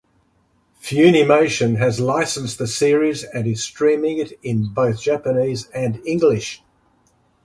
Funimation 0.81 1.77
has 1.77 1.99
licensed 1.99 2.57
the 2.57 2.65
series 2.65 3.23
and 3.23 3.45
is 3.45 3.61
streaming 3.63 4.17
it 4.17 4.31
in 4.41 4.67
both 4.73 4.99
Japanese 4.99 5.67
and 5.75 6.01
English. 6.07 6.63